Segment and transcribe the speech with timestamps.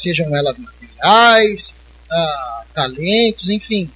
[0.00, 1.74] sejam elas materiais,
[2.10, 3.90] ah, talentos, enfim.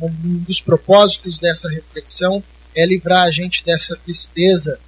[0.00, 2.42] Um dos propósitos dessa reflexão
[2.74, 4.78] é livrar a gente dessa tristeza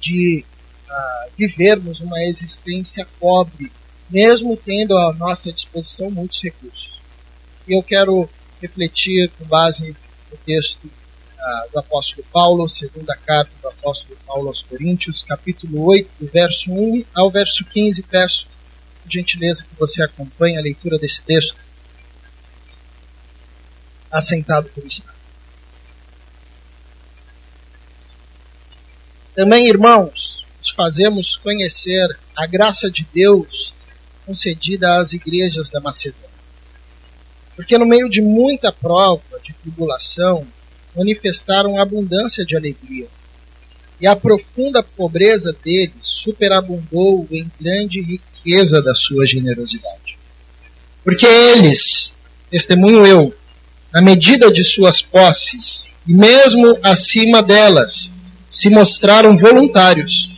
[0.00, 0.44] de
[0.88, 3.72] uh, vivermos uma existência pobre,
[4.08, 7.00] mesmo tendo à nossa disposição muitos recursos.
[7.66, 8.28] E eu quero
[8.62, 9.96] refletir com base
[10.30, 10.88] no texto
[11.72, 17.04] do apóstolo Paulo, segunda carta do apóstolo Paulo aos Coríntios, capítulo 8, do verso 1
[17.14, 18.02] ao verso 15.
[18.02, 18.46] Peço,
[19.02, 21.56] por gentileza, que você acompanhe a leitura desse texto,
[24.10, 25.14] assentado por está.
[29.34, 33.74] Também, irmãos, nos fazemos conhecer a graça de Deus
[34.24, 36.26] concedida às igrejas da Macedônia.
[37.54, 40.46] Porque no meio de muita prova, de tribulação,
[40.96, 43.06] manifestaram abundância de alegria.
[44.00, 50.18] E a profunda pobreza deles superabundou em grande riqueza da sua generosidade.
[51.02, 52.12] Porque eles,
[52.50, 53.34] testemunho eu,
[53.92, 58.10] na medida de suas posses, e mesmo acima delas,
[58.48, 60.30] se mostraram voluntários,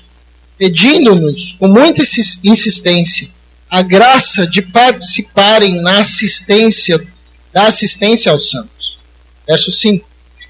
[0.56, 2.02] pedindo-nos com muita
[2.44, 3.28] insistência
[3.70, 6.98] a graça de participarem na assistência
[7.52, 8.98] da assistência aos santos.
[9.46, 10.07] Verso 5.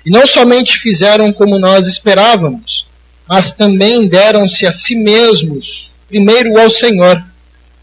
[0.08, 2.86] E não somente fizeram como nós esperávamos,
[3.28, 7.22] mas também deram-se a si mesmos, primeiro ao Senhor,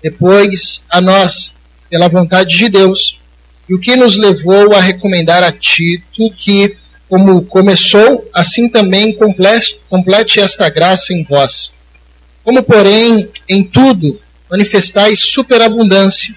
[0.02, 1.54] depois a nós,
[1.88, 3.20] pela vontade de Deus,
[3.70, 6.76] e o que nos levou a recomendar a Tito que
[7.08, 11.72] como começou, assim também complete, complete esta graça em vós.
[12.44, 16.34] Como, porém, em tudo manifestais superabundância,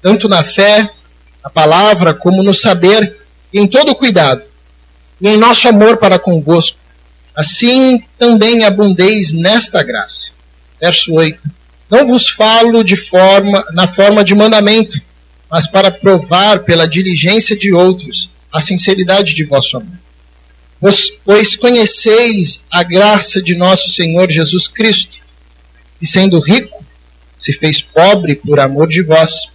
[0.00, 0.88] tanto na fé,
[1.42, 3.16] na palavra, como no saber,
[3.52, 4.53] e em todo cuidado,
[5.20, 6.78] e em nosso amor para convosco,
[7.34, 10.30] assim também abundeis nesta graça.
[10.80, 11.40] Verso 8.
[11.90, 14.98] Não vos falo de forma, na forma de mandamento,
[15.50, 20.04] mas para provar pela diligência de outros a sinceridade de vosso amor
[21.24, 25.18] pois conheceis a graça de nosso Senhor Jesus Cristo,
[26.00, 26.84] e sendo rico,
[27.36, 29.46] se fez pobre por amor de vós,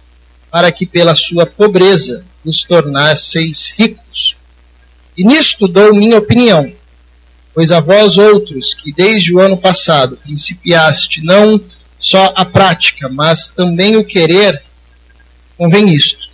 [0.50, 4.34] para que pela sua pobreza vos tornasseis ricos.
[5.20, 6.72] E nisto dou minha opinião,
[7.54, 11.60] pois a vós outros que desde o ano passado principiaste não
[11.98, 14.62] só a prática, mas também o querer,
[15.58, 16.26] convém isto.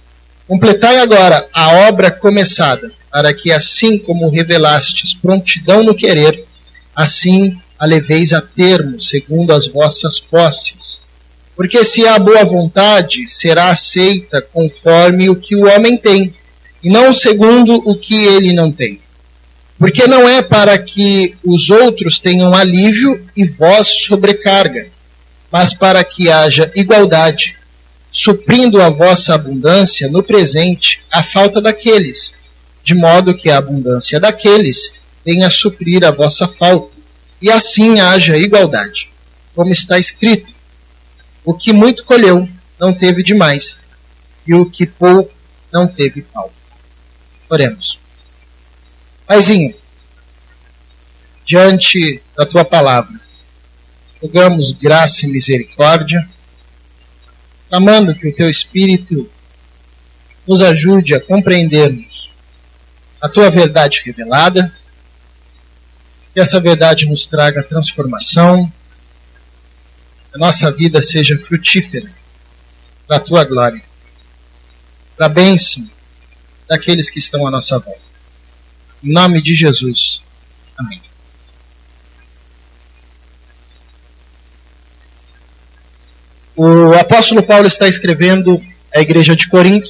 [0.46, 6.44] Completai agora a obra começada, para que assim como revelastes prontidão no querer,
[6.94, 11.00] assim a leveis a termo, segundo as vossas posses.
[11.56, 16.32] Porque se há boa vontade, será aceita conforme o que o homem tem,
[16.86, 19.00] e não segundo o que ele não tem.
[19.76, 24.88] Porque não é para que os outros tenham alívio e vós sobrecarga,
[25.50, 27.56] mas para que haja igualdade,
[28.12, 32.32] suprindo a vossa abundância no presente a falta daqueles
[32.86, 34.92] de modo que a abundância daqueles
[35.24, 36.96] venha suprir a vossa falta,
[37.42, 39.10] e assim haja igualdade.
[39.56, 40.54] Como está escrito:
[41.44, 42.48] o que muito colheu
[42.78, 43.80] não teve demais,
[44.46, 45.34] e o que pouco
[45.72, 46.55] não teve falta.
[47.48, 48.00] Oremos.
[49.26, 49.74] Paizinho,
[51.44, 53.20] diante da tua palavra,
[54.20, 56.28] rogamos graça e misericórdia,
[57.68, 59.30] clamando que o teu Espírito
[60.46, 62.30] nos ajude a compreendermos
[63.20, 64.72] a tua verdade revelada,
[66.34, 68.66] que essa verdade nos traga transformação,
[70.30, 72.10] que a nossa vida seja frutífera
[73.06, 73.82] para a tua glória,
[75.16, 75.88] para a bênção
[76.68, 78.00] daqueles que estão à nossa volta.
[79.02, 80.22] Em nome de Jesus.
[80.76, 81.00] Amém.
[86.54, 88.60] O apóstolo Paulo está escrevendo
[88.94, 89.88] à igreja de Corinto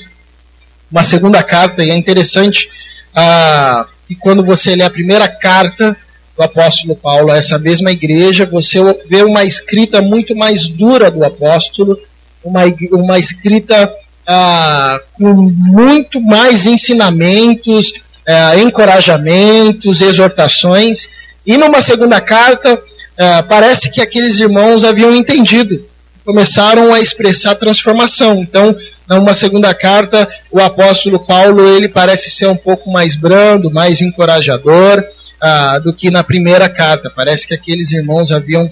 [0.91, 2.69] uma segunda carta e é interessante
[3.15, 5.97] ah, e quando você lê a primeira carta
[6.37, 8.79] do apóstolo Paulo a essa mesma igreja, você
[9.09, 11.99] vê uma escrita muito mais dura do apóstolo,
[12.45, 12.63] uma,
[12.93, 13.91] uma escrita
[14.27, 17.93] ah, com muito mais ensinamentos,
[18.29, 21.09] ah, encorajamentos, exortações.
[21.47, 22.81] E numa segunda carta,
[23.19, 25.85] ah, parece que aqueles irmãos haviam entendido,
[26.25, 28.41] começaram a expressar transformação.
[28.41, 28.77] Então,
[29.09, 35.05] numa segunda carta, o apóstolo Paulo ele parece ser um pouco mais brando, mais encorajador
[35.85, 37.09] do que na primeira carta.
[37.09, 38.69] Parece que aqueles irmãos haviam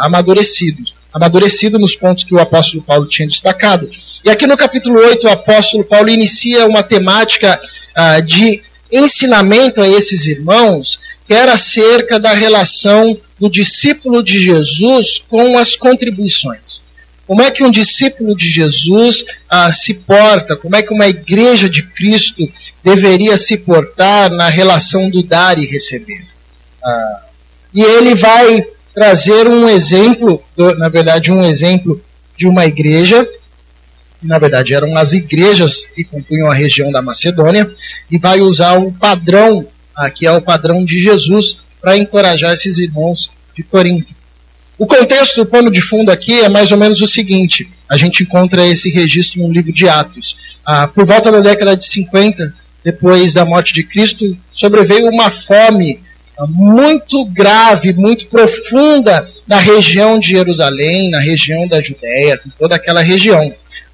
[0.00, 0.82] amadurecido,
[1.18, 3.90] amadurecido nos pontos que o apóstolo Paulo tinha destacado.
[4.24, 7.60] E aqui no capítulo 8, o apóstolo Paulo inicia uma temática
[7.94, 15.22] ah, de ensinamento a esses irmãos, que era acerca da relação do discípulo de Jesus
[15.28, 16.80] com as contribuições.
[17.26, 21.68] como é que um discípulo de Jesus ah, se porta, como é que uma igreja
[21.68, 22.48] de Cristo
[22.82, 26.24] deveria se portar na relação do dar e receber.
[26.82, 27.20] Ah,
[27.74, 28.66] e ele vai
[28.98, 30.42] trazer um exemplo,
[30.76, 32.02] na verdade, um exemplo
[32.36, 33.24] de uma igreja,
[34.20, 37.70] na verdade eram as igrejas que compunham a região da Macedônia,
[38.10, 39.64] e vai usar o padrão,
[40.16, 44.12] que é o padrão de Jesus, para encorajar esses irmãos de Corinto.
[44.76, 48.24] O contexto, o pano de fundo aqui é mais ou menos o seguinte: a gente
[48.24, 50.36] encontra esse registro no livro de Atos.
[50.66, 52.52] Ah, por volta da década de 50,
[52.84, 56.00] depois da morte de Cristo, sobreveio uma fome
[56.46, 63.40] muito grave, muito profunda na região de Jerusalém, na região da Judéia, toda aquela região,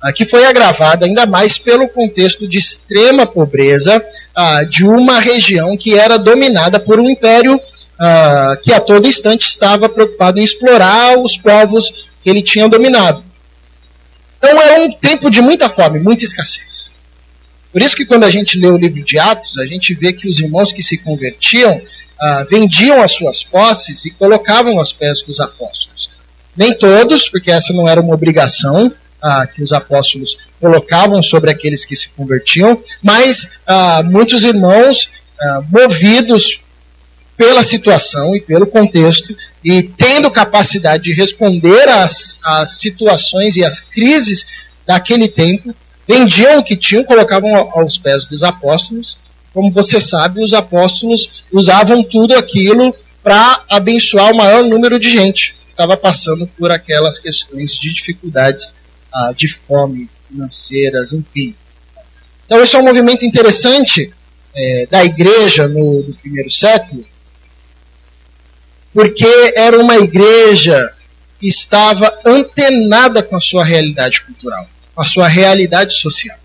[0.02, 4.04] ah, que foi agravada ainda mais pelo contexto de extrema pobreza
[4.34, 7.60] ah, de uma região que era dominada por um império
[7.94, 13.24] uh, que a todo instante estava preocupado em explorar os povos que ele tinha dominado.
[14.38, 16.90] Então era um tempo de muita fome, muita escassez.
[17.72, 20.28] Por isso que quando a gente lê o livro de Atos, a gente vê que
[20.28, 21.80] os irmãos que se convertiam
[22.20, 26.10] uh, vendiam as suas posses e colocavam aos pés dos apóstolos.
[26.56, 28.92] Nem todos, porque essa não era uma obrigação,
[29.24, 35.08] ah, que os apóstolos colocavam sobre aqueles que se convertiam, mas ah, muitos irmãos,
[35.40, 36.60] ah, movidos
[37.34, 39.34] pela situação e pelo contexto
[39.64, 44.46] e tendo capacidade de responder às, às situações e às crises
[44.86, 45.74] daquele tempo,
[46.06, 49.16] vendiam o que tinham, colocavam aos pés dos apóstolos.
[49.54, 55.54] Como você sabe, os apóstolos usavam tudo aquilo para abençoar o maior número de gente
[55.54, 58.74] que estava passando por aquelas questões de dificuldades,
[59.14, 61.54] ah, de fome financeiras, enfim.
[62.44, 64.12] Então, esse é um movimento interessante
[64.54, 67.04] é, da igreja no, primeiro século,
[68.92, 70.92] porque era uma igreja
[71.40, 76.38] que estava antenada com a sua realidade cultural, com a sua realidade social,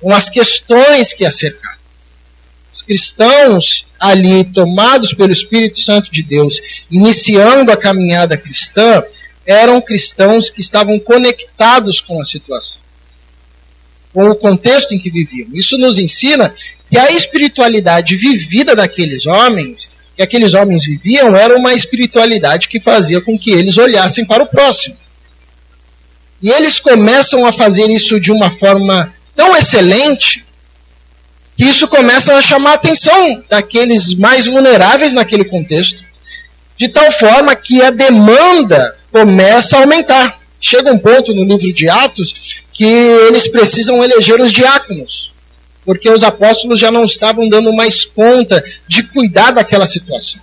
[0.00, 1.77] com as questões que a cercavam.
[2.78, 6.54] Os cristãos ali, tomados pelo Espírito Santo de Deus,
[6.88, 9.02] iniciando a caminhada cristã,
[9.44, 12.80] eram cristãos que estavam conectados com a situação,
[14.12, 15.48] com o contexto em que viviam.
[15.52, 16.54] Isso nos ensina
[16.88, 23.20] que a espiritualidade vivida daqueles homens que aqueles homens viviam era uma espiritualidade que fazia
[23.20, 24.96] com que eles olhassem para o próximo.
[26.42, 30.44] E eles começam a fazer isso de uma forma tão excelente
[31.58, 36.04] isso começa a chamar a atenção daqueles mais vulneráveis naquele contexto,
[36.76, 40.38] de tal forma que a demanda começa a aumentar.
[40.60, 45.28] Chega um ponto no livro de Atos que eles precisam eleger os diáconos
[45.88, 50.38] porque os apóstolos já não estavam dando mais conta de cuidar daquela situação.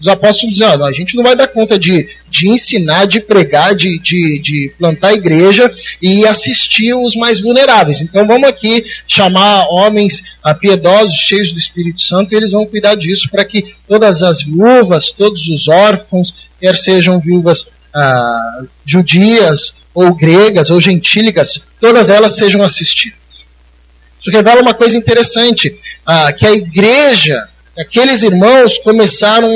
[0.00, 3.74] Os apóstolos diziam, ah, a gente não vai dar conta de, de ensinar, de pregar,
[3.74, 8.02] de, de, de plantar igreja e assistir os mais vulneráveis.
[8.02, 12.94] Então vamos aqui chamar homens ah, piedosos, cheios do Espírito Santo, e eles vão cuidar
[12.96, 20.14] disso para que todas as viúvas, todos os órfãos, quer sejam viúvas ah, judias ou
[20.14, 23.46] gregas ou gentílicas, todas elas sejam assistidas.
[24.20, 25.74] Isso revela uma coisa interessante,
[26.04, 27.38] ah, que a igreja,
[27.78, 29.48] aqueles irmãos começaram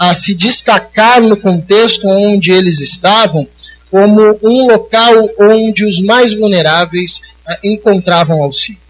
[0.00, 3.46] a se destacar no contexto onde eles estavam
[3.90, 8.80] como um local onde os mais vulneráveis ah, encontravam auxílio.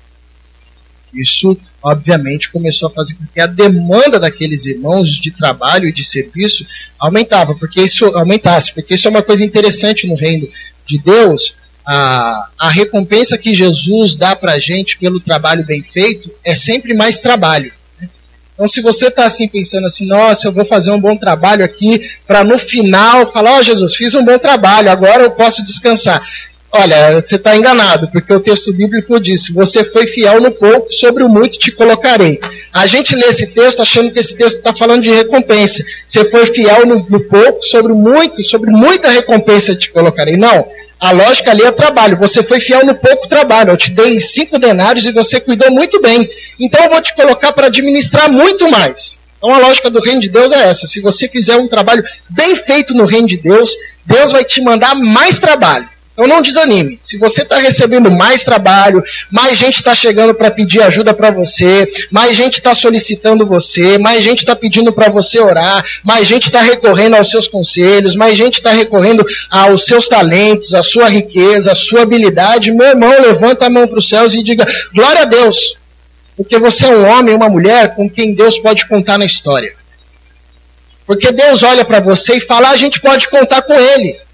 [1.12, 6.08] Isso, obviamente, começou a fazer com que a demanda daqueles irmãos de trabalho e de
[6.08, 6.64] serviço
[6.96, 10.48] aumentava, porque isso aumentasse, porque isso é uma coisa interessante no reino
[10.86, 11.54] de Deus,
[11.84, 16.94] a, a recompensa que Jesus dá para a gente pelo trabalho bem feito é sempre
[16.94, 17.72] mais trabalho.
[18.60, 21.98] Então, se você está assim pensando assim, nossa, eu vou fazer um bom trabalho aqui,
[22.26, 26.22] para no final falar, ó oh, Jesus, fiz um bom trabalho, agora eu posso descansar.
[26.72, 31.24] Olha, você está enganado, porque o texto bíblico diz: você foi fiel no pouco, sobre
[31.24, 32.38] o muito te colocarei.
[32.72, 35.82] A gente lê esse texto achando que esse texto está falando de recompensa.
[36.06, 40.36] Você foi fiel no, no pouco, sobre muito, sobre muita recompensa te colocarei.
[40.36, 40.64] Não.
[41.00, 42.18] A lógica ali é trabalho.
[42.18, 43.70] Você foi fiel no pouco trabalho.
[43.70, 46.28] Eu te dei cinco denários e você cuidou muito bem.
[46.60, 49.18] Então eu vou te colocar para administrar muito mais.
[49.38, 50.86] Então a lógica do reino de Deus é essa.
[50.86, 53.74] Se você fizer um trabalho bem feito no reino de Deus,
[54.04, 55.88] Deus vai te mandar mais trabalho.
[56.20, 57.00] Então não desanime.
[57.02, 61.88] Se você está recebendo mais trabalho, mais gente está chegando para pedir ajuda para você,
[62.10, 66.60] mais gente está solicitando você, mais gente está pedindo para você orar, mais gente está
[66.60, 71.74] recorrendo aos seus conselhos, mais gente está recorrendo aos seus talentos, à sua riqueza, à
[71.74, 75.74] sua habilidade, meu irmão, levanta a mão para os céus e diga: glória a Deus.
[76.36, 79.72] Porque você é um homem, uma mulher com quem Deus pode contar na história.
[81.06, 84.29] Porque Deus olha para você e fala: a gente pode contar com Ele.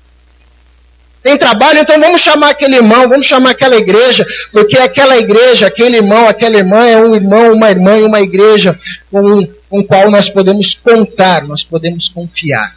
[1.26, 5.96] Tem trabalho, então vamos chamar aquele irmão, vamos chamar aquela igreja, porque aquela igreja, aquele
[5.96, 8.78] irmão, aquela irmã é um irmão, uma irmã e uma igreja
[9.10, 12.76] com, com qual nós podemos contar, nós podemos confiar.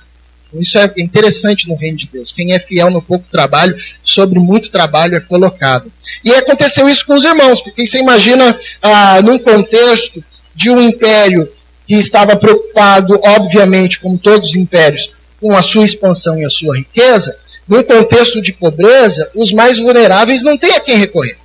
[0.51, 2.31] Isso é interessante no reino de Deus.
[2.31, 5.91] Quem é fiel no pouco trabalho, sobre muito trabalho é colocado.
[6.25, 10.23] E aconteceu isso com os irmãos, porque você imagina, ah, num contexto
[10.55, 11.47] de um império
[11.85, 16.75] que estava preocupado, obviamente, como todos os impérios, com a sua expansão e a sua
[16.75, 17.37] riqueza,
[17.69, 21.37] num contexto de pobreza, os mais vulneráveis não têm a quem recorrer.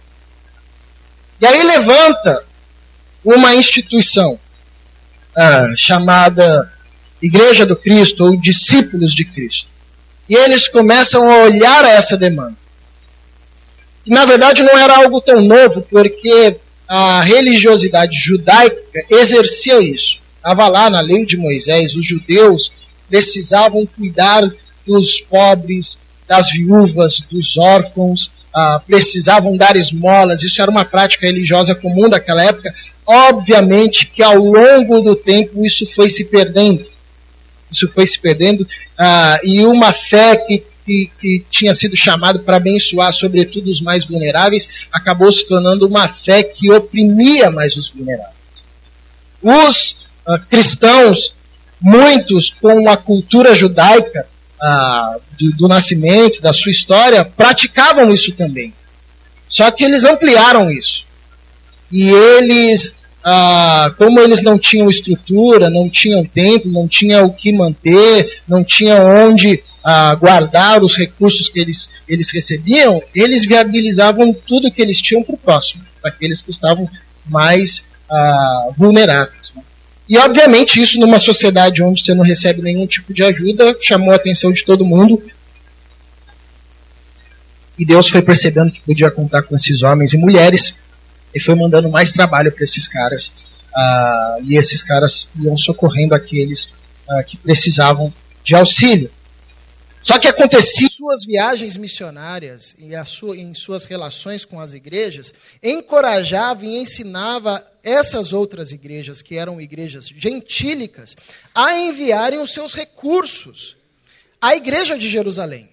[1.39, 2.45] E aí levanta
[3.23, 4.41] uma instituição
[5.37, 6.73] ah, chamada
[7.21, 9.67] Igreja do Cristo ou discípulos de Cristo.
[10.27, 12.57] E eles começam a olhar essa demanda.
[14.07, 16.57] E na verdade não era algo tão novo, porque
[16.89, 20.21] a religiosidade judaica exercia isso.
[20.37, 22.73] Estava lá na lei de Moisés, os judeus
[23.09, 24.51] precisavam cuidar
[24.87, 31.75] dos pobres, das viúvas, dos órfãos, ah, precisavam dar esmolas, isso era uma prática religiosa
[31.75, 32.73] comum daquela época.
[33.07, 36.87] Obviamente que ao longo do tempo isso foi se perdendo.
[37.71, 38.67] Isso foi se perdendo,
[38.97, 44.07] ah, e uma fé que, que, que tinha sido chamada para abençoar, sobretudo, os mais
[44.07, 48.35] vulneráveis, acabou se tornando uma fé que oprimia mais os vulneráveis.
[49.43, 51.35] Os ah, cristãos,
[51.81, 54.27] muitos com a cultura judaica,
[54.61, 58.73] ah, do, do nascimento, da sua história, praticavam isso também.
[59.49, 61.05] Só que eles ampliaram isso.
[61.91, 67.53] E eles, ah, como eles não tinham estrutura, não tinham tempo, não tinham o que
[67.53, 74.73] manter, não tinham onde ah, guardar os recursos que eles, eles recebiam, eles viabilizavam tudo
[74.73, 76.89] que eles tinham para o próximo, para aqueles que estavam
[77.27, 79.55] mais ah, vulneráveis.
[79.55, 79.63] Né?
[80.09, 84.17] E, obviamente, isso numa sociedade onde você não recebe nenhum tipo de ajuda, chamou a
[84.17, 85.23] atenção de todo mundo.
[87.79, 90.75] E Deus foi percebendo que podia contar com esses homens e mulheres
[91.35, 93.29] e foi mandando mais trabalho para esses caras.
[93.75, 96.67] Uh, e esses caras iam socorrendo aqueles
[97.09, 98.13] uh, que precisavam
[98.45, 99.11] de auxílio.
[100.05, 100.87] Só que acontecia.
[100.89, 105.33] Suas viagens missionárias e sua, em suas relações com as igrejas,
[105.63, 111.17] encorajava e ensinava essas outras igrejas, que eram igrejas gentílicas,
[111.55, 113.77] a enviarem os seus recursos
[114.41, 115.71] à igreja de Jerusalém.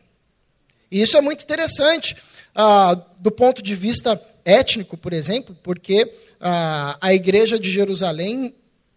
[0.90, 2.16] E isso é muito interessante,
[2.56, 6.10] ah, do ponto de vista étnico, por exemplo, porque
[6.40, 8.56] ah, a igreja de Jerusalém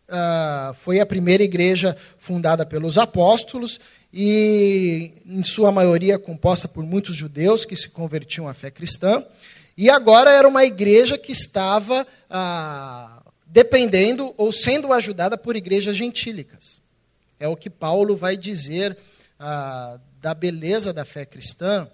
[0.09, 3.81] ah, foi a primeira igreja fundada pelos apóstolos
[4.17, 9.27] e, em sua maioria, composta por muitos judeus que se convertiam à fé cristã.
[9.77, 16.81] E agora era uma igreja que estava ah, dependendo ou sendo ajudada por igrejas gentílicas.
[17.41, 18.97] É o que Paulo vai dizer
[19.37, 21.89] ah, da beleza da fé cristã,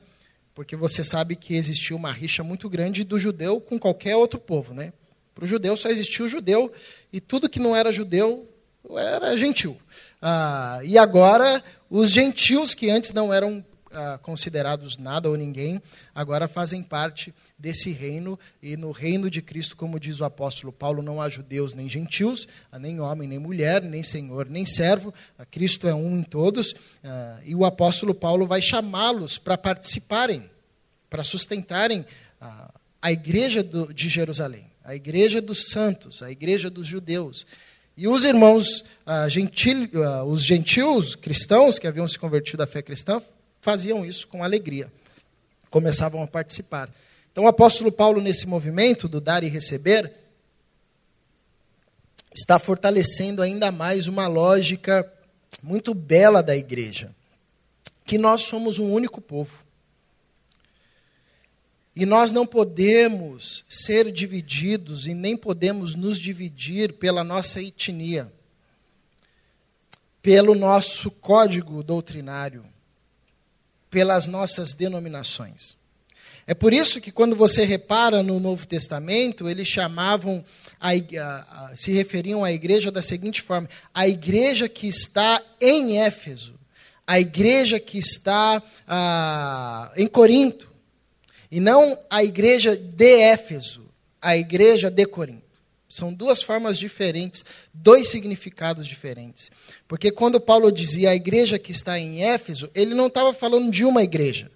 [0.54, 4.74] porque você sabe que existiu uma rixa muito grande do judeu com qualquer outro povo.
[4.74, 4.92] Né?
[5.34, 6.70] Para o judeu só existia o judeu,
[7.10, 8.46] e tudo que não era judeu
[8.94, 9.74] era gentil.
[10.20, 15.80] Ah, e agora, os gentios, que antes não eram ah, considerados nada ou ninguém,
[16.14, 21.02] agora fazem parte desse reino, e no reino de Cristo, como diz o apóstolo Paulo,
[21.02, 25.44] não há judeus nem gentios, ah, nem homem nem mulher, nem senhor nem servo, ah,
[25.44, 30.48] Cristo é um em todos, ah, e o apóstolo Paulo vai chamá-los para participarem,
[31.08, 32.04] para sustentarem
[32.40, 32.72] ah,
[33.02, 37.46] a igreja do, de Jerusalém, a igreja dos santos, a igreja dos judeus.
[38.00, 42.80] E os irmãos ah, gentil, ah, os gentios cristãos que haviam se convertido à fé
[42.80, 43.20] cristã
[43.60, 44.90] faziam isso com alegria,
[45.68, 46.88] começavam a participar.
[47.30, 50.14] Então, o apóstolo Paulo, nesse movimento do dar e receber,
[52.34, 55.06] está fortalecendo ainda mais uma lógica
[55.62, 57.14] muito bela da igreja,
[58.06, 59.62] que nós somos um único povo.
[61.94, 68.32] E nós não podemos ser divididos e nem podemos nos dividir pela nossa etnia,
[70.22, 72.64] pelo nosso código doutrinário,
[73.90, 75.76] pelas nossas denominações.
[76.46, 80.44] É por isso que quando você repara no Novo Testamento, eles chamavam,
[80.80, 86.00] a, a, a, se referiam à igreja da seguinte forma: a igreja que está em
[86.00, 86.54] Éfeso,
[87.06, 90.69] a igreja que está ah, em Corinto,
[91.50, 93.86] e não a igreja de Éfeso,
[94.20, 95.50] a igreja de Corinto.
[95.88, 99.50] São duas formas diferentes, dois significados diferentes.
[99.88, 103.84] Porque quando Paulo dizia a igreja que está em Éfeso, ele não estava falando de
[103.84, 104.50] uma igreja.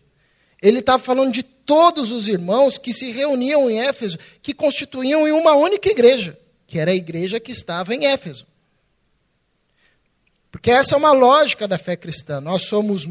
[0.63, 5.55] Ele estava falando de todos os irmãos que se reuniam em Éfeso, que constituíam uma
[5.55, 8.47] única igreja, que era a igreja que estava em Éfeso.
[10.53, 12.41] Porque essa é uma lógica da fé cristã.
[12.41, 13.07] Nós somos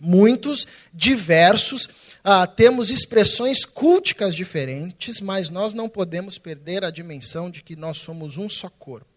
[0.00, 1.88] muitos, diversos,
[2.24, 7.98] ah, temos expressões culticas diferentes, mas nós não podemos perder a dimensão de que nós
[7.98, 9.10] somos um só corpo.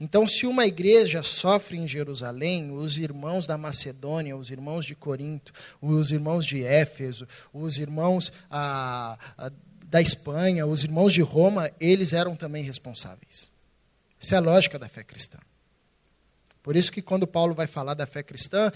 [0.00, 5.52] Então, se uma igreja sofre em Jerusalém, os irmãos da Macedônia, os irmãos de Corinto,
[5.80, 9.52] os irmãos de Éfeso, os irmãos ah, ah,
[9.84, 13.48] da Espanha, os irmãos de Roma, eles eram também responsáveis.
[14.20, 15.38] Essa é a lógica da fé cristã.
[16.64, 18.72] Por isso que quando Paulo vai falar da fé cristã,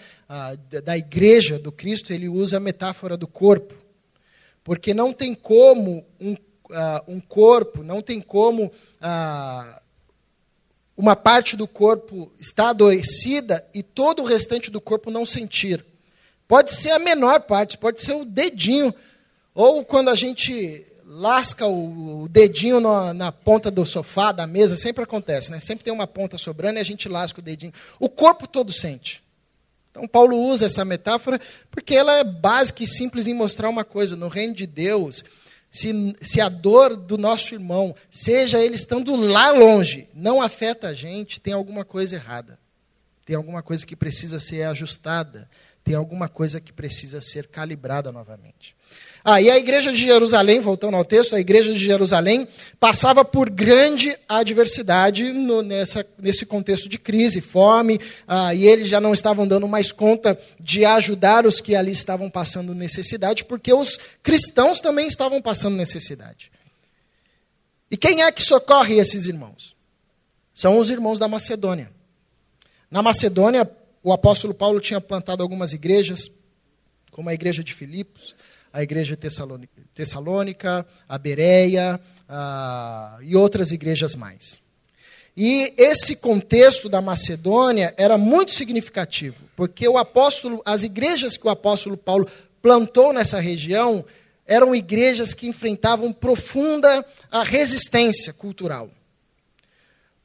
[0.85, 3.75] da igreja do Cristo, ele usa a metáfora do corpo.
[4.63, 6.37] Porque não tem como um,
[7.09, 8.71] um corpo, não tem como
[10.95, 15.83] uma parte do corpo estar adoecida e todo o restante do corpo não sentir.
[16.47, 18.95] Pode ser a menor parte, pode ser o dedinho.
[19.55, 25.51] Ou quando a gente lasca o dedinho na, ponta do sofá, da mesa, sempre acontece,
[25.51, 25.59] né?
[25.59, 27.73] Sempre tem uma ponta sobrando e a gente lasca o dedinho.
[27.99, 29.23] O corpo todo sente.
[29.91, 34.17] Então, Paulo usa essa metáfora porque ela é básica e simples em mostrar uma coisa:
[34.17, 35.25] no reino de Deus,
[35.71, 40.95] se, se a dor do nosso irmão, seja ele estando lá longe, não afeta a
[40.95, 42.59] gente, tem alguma coisa errada.
[43.25, 45.49] Tem alguma coisa que precisa ser ajustada.
[45.83, 48.77] Tem alguma coisa que precisa ser calibrada novamente.
[49.31, 52.49] Ah, e a igreja de Jerusalém, voltando ao texto, a igreja de Jerusalém
[52.81, 59.03] passava por grande adversidade no, nessa, nesse contexto de crise, fome, ah, e eles já
[59.03, 63.99] não estavam dando mais conta de ajudar os que ali estavam passando necessidade, porque os
[64.23, 66.51] cristãos também estavam passando necessidade.
[67.91, 69.77] E quem é que socorre esses irmãos?
[70.55, 71.91] São os irmãos da Macedônia.
[72.91, 73.71] Na Macedônia,
[74.03, 76.31] o apóstolo Paulo tinha plantado algumas igrejas,
[77.11, 78.35] como a igreja de Filipos,
[78.79, 79.19] a igreja
[79.93, 84.61] tessalônica, a Bereia a, e outras igrejas mais.
[85.37, 91.51] E esse contexto da Macedônia era muito significativo, porque o apóstolo, as igrejas que o
[91.51, 92.29] apóstolo Paulo
[92.63, 94.05] plantou nessa região
[94.47, 97.05] eram igrejas que enfrentavam profunda
[97.43, 98.89] resistência cultural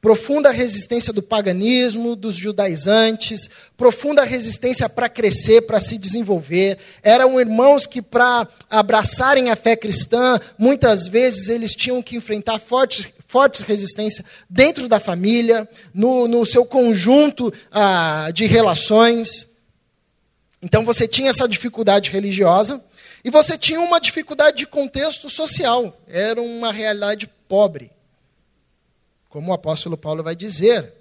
[0.04, 6.76] profunda resistência do paganismo, dos judaizantes, profunda resistência para crescer, para se desenvolver.
[7.02, 13.08] Eram irmãos que, para abraçarem a fé cristã, muitas vezes eles tinham que enfrentar fortes,
[13.26, 19.48] fortes resistências dentro da família, no, no seu conjunto ah, de relações.
[20.60, 22.78] Então você tinha essa dificuldade religiosa
[23.24, 25.98] e você tinha uma dificuldade de contexto social.
[26.06, 27.90] Era uma realidade pobre
[29.34, 30.92] como o apóstolo Paulo vai dizer.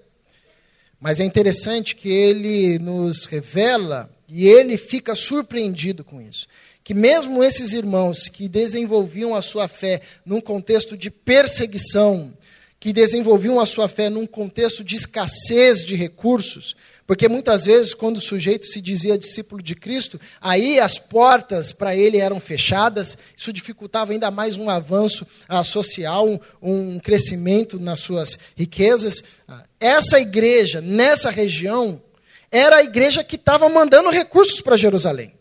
[1.00, 6.48] Mas é interessante que ele nos revela e ele fica surpreendido com isso.
[6.84, 12.34] Que mesmo esses irmãos que desenvolviam a sua fé num contexto de perseguição,
[12.80, 18.18] que desenvolviam a sua fé num contexto de escassez de recursos, porque muitas vezes, quando
[18.18, 23.52] o sujeito se dizia discípulo de Cristo, aí as portas para ele eram fechadas, isso
[23.52, 25.28] dificultava ainda mais um avanço
[25.66, 29.22] social, um, um, crescimento nas suas riquezas.
[29.46, 32.02] Ah, essa igreja, nessa região,
[32.50, 35.34] era a igreja que estava mandando recursos para Jerusalém.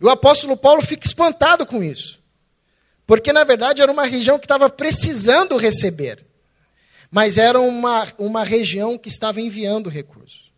[0.00, 2.20] E o apóstolo Paulo fica espantado com isso,
[3.04, 6.27] porque na verdade era uma região que estava precisando receber
[7.10, 10.48] mas era uma, uma região que estava enviando recursos.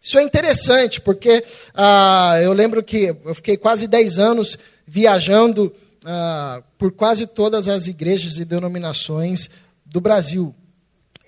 [0.00, 5.72] Isso é interessante, porque ah, eu lembro que eu fiquei quase 10 anos viajando
[6.04, 9.50] ah, por quase todas as igrejas e denominações
[9.84, 10.54] do Brasil,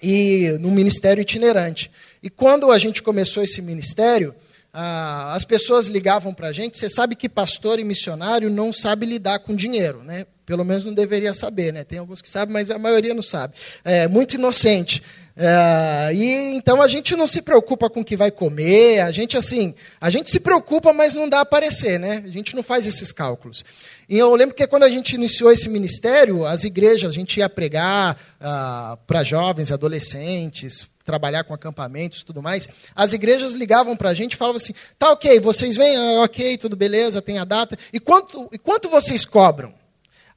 [0.03, 1.91] e no ministério itinerante.
[2.23, 4.35] E quando a gente começou esse ministério,
[4.73, 6.79] ah, as pessoas ligavam para a gente.
[6.79, 10.27] Você sabe que pastor e missionário não sabe lidar com dinheiro, né?
[10.47, 11.85] Pelo menos não deveria saber, né?
[11.85, 13.55] Tem alguns que sabem, mas a maioria não sabe.
[13.85, 15.03] É muito inocente.
[15.35, 19.37] É, e então a gente não se preocupa com o que vai comer, a gente
[19.37, 22.23] assim, a gente se preocupa, mas não dá a aparecer, né?
[22.25, 23.65] A gente não faz esses cálculos.
[24.09, 27.49] E eu lembro que quando a gente iniciou esse ministério, as igrejas, a gente ia
[27.49, 34.11] pregar ah, para jovens, adolescentes, trabalhar com acampamentos e tudo mais, as igrejas ligavam para
[34.11, 37.45] a gente e falavam assim: tá ok, vocês vêm, ah, ok, tudo beleza, tem a
[37.47, 39.73] data, e quanto, e quanto vocês cobram?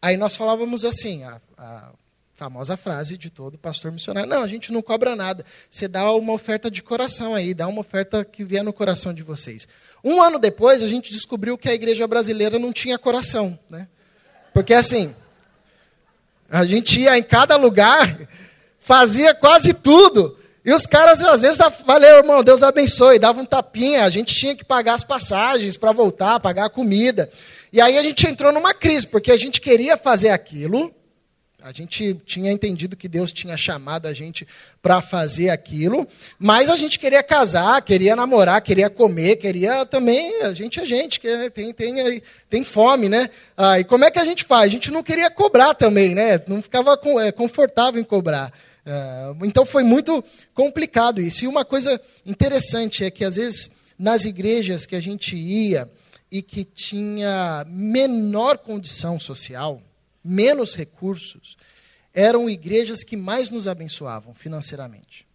[0.02, 1.90] Aí nós falávamos assim, a, a
[2.36, 6.34] famosa frase de todo pastor missionário: não, a gente não cobra nada, você dá uma
[6.34, 9.68] oferta de coração aí, dá uma oferta que vier no coração de vocês.
[10.04, 13.88] Um ano depois, a gente descobriu que a igreja brasileira não tinha coração, né?
[14.54, 15.16] Porque assim,
[16.50, 18.18] a gente ia em cada lugar,
[18.80, 24.04] fazia quase tudo, e os caras, às vezes, valeu, irmão, Deus abençoe, dava um tapinha,
[24.04, 27.30] a gente tinha que pagar as passagens para voltar, pagar a comida.
[27.72, 30.92] E aí a gente entrou numa crise, porque a gente queria fazer aquilo,
[31.66, 34.48] A gente tinha entendido que Deus tinha chamado a gente
[34.84, 40.44] para fazer aquilo, mas a gente queria casar, queria namorar, queria comer, queria também.
[40.44, 43.32] A gente é gente, que tem, tem, tem fome, né?
[43.58, 44.68] Ah, e como é que a gente faz?
[44.68, 46.40] A gente não queria cobrar também, né?
[46.48, 48.54] Não ficava é, confortável em cobrar.
[48.86, 50.24] Ah, então foi muito
[50.54, 51.46] complicado isso.
[51.46, 55.90] E uma coisa interessante é que às vezes nas igrejas que a gente ia,
[56.32, 59.82] e que tinha menor condição social,
[60.26, 61.56] menos recursos,
[62.14, 65.28] eram igrejas que mais nos abençoavam financeiramente.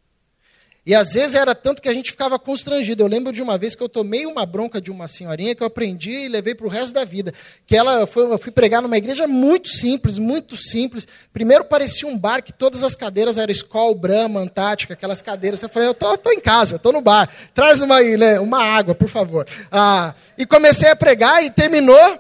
[0.85, 3.03] E às vezes era tanto que a gente ficava constrangido.
[3.03, 5.67] Eu lembro de uma vez que eu tomei uma bronca de uma senhorinha que eu
[5.67, 7.35] aprendi e levei para o resto da vida.
[7.67, 11.07] Que ela foi, eu fui pregar numa igreja muito simples, muito simples.
[11.33, 15.63] Primeiro parecia um bar que todas as cadeiras eram Skol, Brahma, Antártica, aquelas cadeiras.
[15.63, 17.29] Eu falei, eu tô, tô em casa, tô no bar.
[17.53, 19.47] Traz uma, né, uma água, por favor.
[19.71, 22.19] Ah, e comecei a pregar e terminou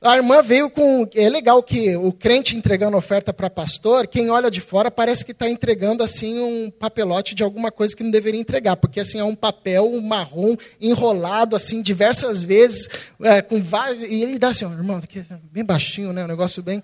[0.00, 1.08] a irmã veio com.
[1.14, 5.32] É legal que o crente entregando oferta para pastor, quem olha de fora parece que
[5.32, 9.24] está entregando assim um papelote de alguma coisa que não deveria entregar, porque assim é
[9.24, 12.88] um papel marrom enrolado assim diversas vezes,
[13.22, 14.04] é, com vários.
[14.04, 16.24] E ele dá assim, irmão, aqui, bem baixinho, né?
[16.24, 16.82] Um negócio bem.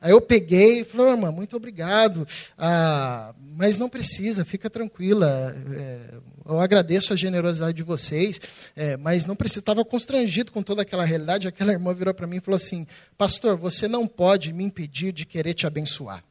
[0.00, 2.26] Aí eu peguei e falei, irmã, muito obrigado.
[2.58, 5.54] Ah, mas não precisa, fica tranquila.
[5.70, 6.00] É,
[6.46, 8.40] eu agradeço a generosidade de vocês,
[8.76, 9.60] é, mas não precisa.
[9.60, 11.48] Estava constrangido com toda aquela realidade.
[11.48, 15.24] Aquela irmã virou para mim e falou assim: Pastor, você não pode me impedir de
[15.24, 16.22] querer te abençoar.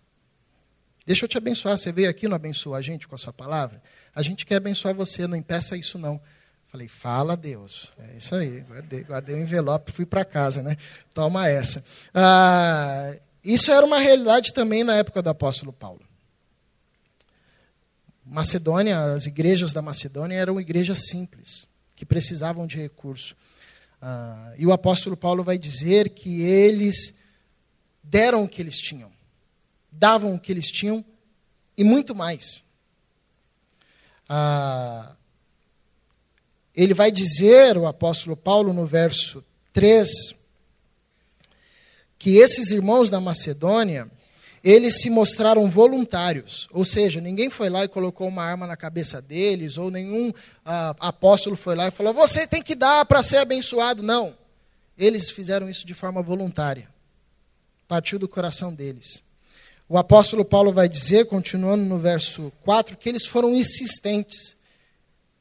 [1.05, 1.77] Deixa eu te abençoar.
[1.77, 3.81] Você veio aqui não abençoar a gente com a sua palavra?
[4.15, 6.21] A gente quer abençoar você, não impeça isso não.
[6.71, 7.91] Falei, fala Deus.
[7.99, 8.61] É isso aí.
[8.61, 10.77] Guardei, guardei o envelope fui para casa, né?
[11.13, 11.83] Toma essa.
[12.13, 16.01] Ah, isso era uma realidade também na época do apóstolo Paulo.
[18.25, 23.35] Macedônia, as igrejas da Macedônia eram igrejas simples, que precisavam de recurso.
[24.01, 27.13] Ah, e o apóstolo Paulo vai dizer que eles
[28.01, 29.11] deram o que eles tinham,
[29.91, 31.03] davam o que eles tinham
[31.77, 32.63] e muito mais.
[34.27, 35.15] Ah,
[36.75, 40.09] ele vai dizer, o apóstolo Paulo, no verso 3,
[42.17, 44.09] que esses irmãos da Macedônia
[44.63, 49.21] eles se mostraram voluntários, ou seja, ninguém foi lá e colocou uma arma na cabeça
[49.21, 50.31] deles, ou nenhum
[50.65, 54.01] ah, apóstolo foi lá e falou: você tem que dar para ser abençoado.
[54.01, 54.37] Não.
[54.97, 56.87] Eles fizeram isso de forma voluntária,
[57.87, 59.21] partiu do coração deles.
[59.89, 64.55] O apóstolo Paulo vai dizer, continuando no verso 4, que eles foram insistentes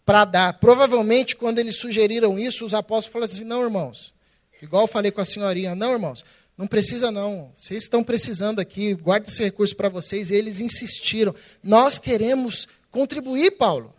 [0.05, 0.55] para dar.
[0.55, 4.13] Provavelmente, quando eles sugeriram isso, os apóstolos falaram assim: não, irmãos,
[4.61, 6.25] igual eu falei com a senhorinha, não, irmãos,
[6.57, 7.53] não precisa não.
[7.57, 10.31] Vocês estão precisando aqui, guarde esse recurso para vocês.
[10.31, 11.35] E eles insistiram.
[11.63, 13.95] Nós queremos contribuir, Paulo.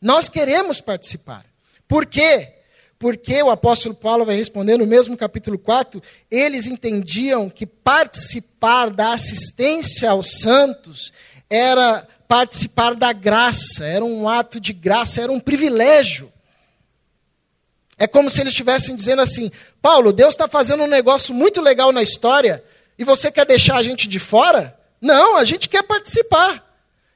[0.00, 1.46] Nós queremos participar.
[1.88, 2.56] Por quê?
[2.98, 9.12] Porque o apóstolo Paulo vai responder no mesmo capítulo 4, eles entendiam que participar da
[9.12, 11.12] assistência aos santos
[11.50, 16.31] era participar da graça, era um ato de graça, era um privilégio.
[17.98, 19.50] É como se eles estivessem dizendo assim:
[19.80, 22.62] Paulo, Deus está fazendo um negócio muito legal na história
[22.98, 24.76] e você quer deixar a gente de fora?
[25.00, 26.70] Não, a gente quer participar.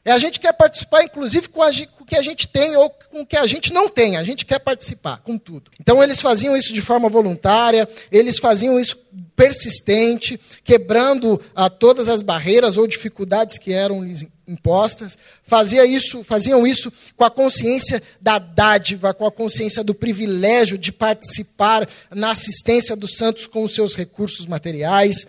[0.04, 2.90] É, a gente quer participar, inclusive, com, a, com o que a gente tem ou
[2.90, 4.16] com o que a gente não tem.
[4.16, 5.70] A gente quer participar com tudo.
[5.80, 8.96] Então, eles faziam isso de forma voluntária, eles faziam isso
[9.36, 15.16] persistente, quebrando ah, todas as barreiras ou dificuldades que eram lhes impostas.
[15.44, 20.90] Fazia isso, faziam isso com a consciência da dádiva, com a consciência do privilégio de
[20.90, 25.26] participar na assistência dos santos com os seus recursos materiais.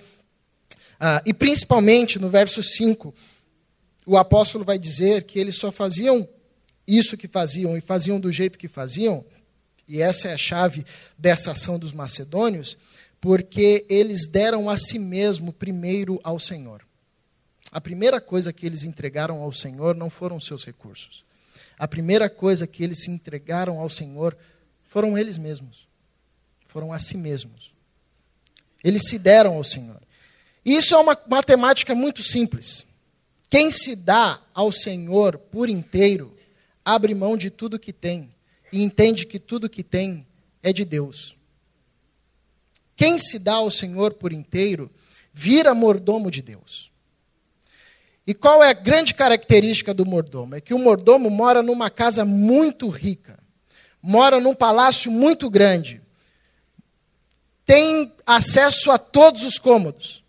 [0.99, 3.13] Ah, e principalmente no verso 5
[4.05, 6.27] o apóstolo vai dizer que eles só faziam
[6.87, 9.25] isso que faziam e faziam do jeito que faziam,
[9.85, 10.85] e essa é a chave
[11.17, 12.77] dessa ação dos macedônios,
[13.19, 16.85] porque eles deram a si mesmo primeiro ao Senhor.
[17.71, 21.25] A primeira coisa que eles entregaram ao Senhor não foram seus recursos.
[21.77, 24.37] A primeira coisa que eles se entregaram ao Senhor
[24.87, 25.87] foram eles mesmos.
[26.67, 27.73] Foram a si mesmos.
[28.83, 30.01] Eles se deram ao Senhor.
[30.65, 32.85] E isso é uma matemática muito simples.
[33.49, 36.35] Quem se dá ao Senhor por inteiro,
[36.83, 38.33] abre mão de tudo que tem
[38.71, 40.25] e entende que tudo que tem
[40.61, 41.36] é de Deus.
[42.97, 44.89] Quem se dá ao Senhor por inteiro,
[45.31, 46.91] vira mordomo de Deus.
[48.25, 50.55] E qual é a grande característica do mordomo?
[50.55, 53.39] É que o mordomo mora numa casa muito rica,
[54.01, 56.01] mora num palácio muito grande,
[57.65, 60.23] tem acesso a todos os cômodos,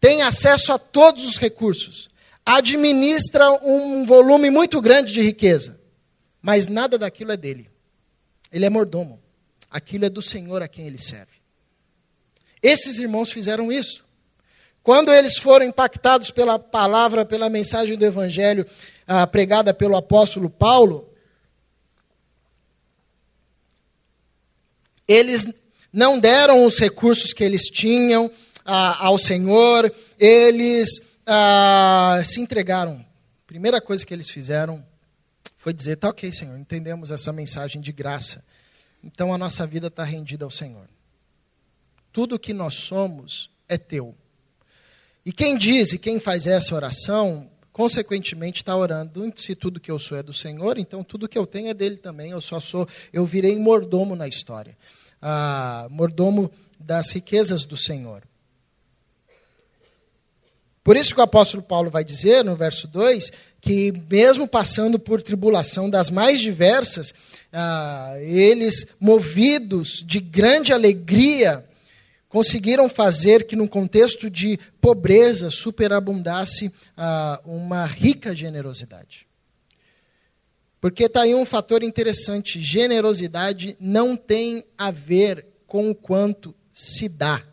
[0.00, 2.08] tem acesso a todos os recursos,
[2.46, 5.78] administra um volume muito grande de riqueza,
[6.40, 7.68] mas nada daquilo é dele.
[8.52, 9.20] Ele é mordomo.
[9.68, 11.41] Aquilo é do Senhor a quem ele serve.
[12.62, 14.04] Esses irmãos fizeram isso.
[14.82, 18.66] Quando eles foram impactados pela palavra, pela mensagem do Evangelho
[19.06, 21.08] ah, pregada pelo apóstolo Paulo,
[25.06, 25.46] eles
[25.92, 28.30] não deram os recursos que eles tinham
[28.64, 30.88] ah, ao Senhor, eles
[31.26, 33.04] ah, se entregaram.
[33.46, 34.84] Primeira coisa que eles fizeram
[35.58, 38.44] foi dizer: tá ok, Senhor, entendemos essa mensagem de graça.
[39.04, 40.88] Então a nossa vida está rendida ao Senhor.
[42.12, 44.14] Tudo que nós somos é teu.
[45.24, 49.98] E quem diz e quem faz essa oração, consequentemente está orando, se tudo que eu
[49.98, 52.32] sou é do Senhor, então tudo que eu tenho é dele também.
[52.32, 54.76] Eu só sou, eu virei mordomo na história.
[55.20, 58.22] Ah, mordomo das riquezas do Senhor.
[60.84, 65.22] Por isso que o apóstolo Paulo vai dizer, no verso 2, que mesmo passando por
[65.22, 67.14] tribulação das mais diversas,
[67.52, 71.64] ah, eles, movidos de grande alegria,
[72.32, 79.26] conseguiram fazer que, num contexto de pobreza, superabundasse ah, uma rica generosidade.
[80.80, 87.06] Porque está aí um fator interessante: generosidade não tem a ver com o quanto se
[87.06, 87.46] dá.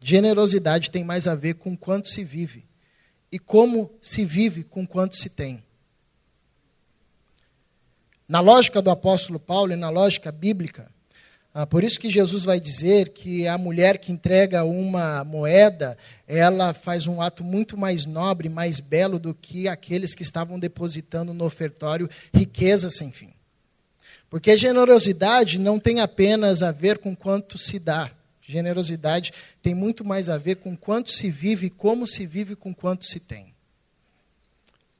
[0.00, 2.64] Generosidade tem mais a ver com quanto se vive
[3.30, 5.62] e como se vive com quanto se tem.
[8.26, 10.90] Na lógica do apóstolo Paulo e na lógica bíblica,
[11.54, 16.72] ah, por isso que Jesus vai dizer que a mulher que entrega uma moeda, ela
[16.72, 21.44] faz um ato muito mais nobre, mais belo do que aqueles que estavam depositando no
[21.44, 23.34] ofertório riqueza sem fim.
[24.30, 28.10] Porque generosidade não tem apenas a ver com quanto se dá.
[28.40, 33.04] Generosidade tem muito mais a ver com quanto se vive como se vive com quanto
[33.04, 33.52] se tem.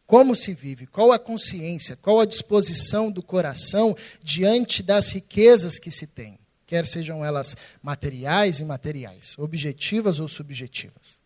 [0.06, 0.86] Como se vive?
[0.86, 1.96] Qual a consciência?
[1.96, 6.41] Qual a disposição do coração diante das riquezas que se tem?
[6.72, 11.18] Quer sejam elas materiais e imateriais, objetivas ou subjetivas.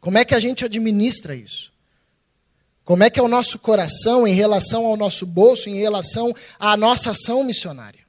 [0.00, 1.70] Como é que a gente administra isso?
[2.86, 6.74] Como é que é o nosso coração em relação ao nosso bolso, em relação à
[6.74, 8.00] nossa ação missionária?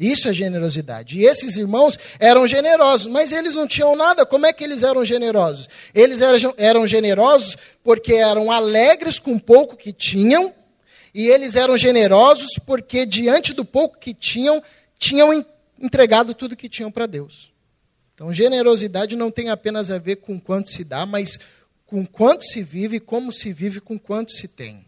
[0.00, 1.18] Isso é generosidade.
[1.18, 4.24] E esses irmãos eram generosos, mas eles não tinham nada.
[4.24, 5.68] Como é que eles eram generosos?
[5.94, 6.22] Eles
[6.56, 10.54] eram, generosos porque eram alegres com pouco que tinham
[11.14, 14.62] e eles eram generosos porque, diante do pouco que tinham,
[14.98, 15.44] tinham
[15.78, 17.52] entregado tudo que tinham para Deus.
[18.14, 21.38] Então, generosidade não tem apenas a ver com quanto se dá, mas
[21.86, 24.84] com quanto se vive, como se vive, com quanto se tem.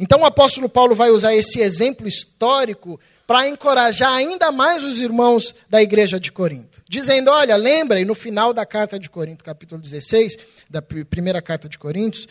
[0.00, 5.54] Então, o apóstolo Paulo vai usar esse exemplo histórico para encorajar ainda mais os irmãos
[5.68, 9.80] da igreja de Corinto, dizendo: olha, lembra, e no final da carta de Corinto, capítulo
[9.80, 10.36] 16,
[10.70, 12.26] da primeira carta de Coríntios,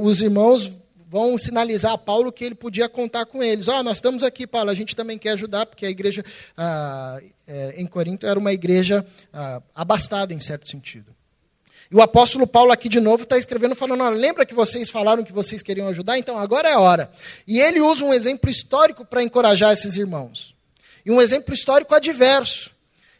[0.00, 0.72] os irmãos
[1.08, 3.66] vão sinalizar a Paulo que ele podia contar com eles.
[3.68, 6.24] Ó, oh, nós estamos aqui, Paulo, a gente também quer ajudar, porque a igreja
[6.56, 11.14] ah, é, em Corinto era uma igreja ah, abastada, em certo sentido.
[11.90, 15.24] E o apóstolo Paulo aqui de novo está escrevendo, falando: olha, lembra que vocês falaram
[15.24, 16.18] que vocês queriam ajudar?
[16.18, 17.10] Então agora é a hora.
[17.46, 20.54] E ele usa um exemplo histórico para encorajar esses irmãos.
[21.06, 22.70] E um exemplo histórico adverso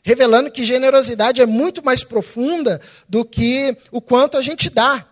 [0.02, 5.04] revelando que generosidade é muito mais profunda do que o quanto a gente dá.